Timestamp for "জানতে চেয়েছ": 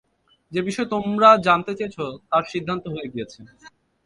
1.47-1.97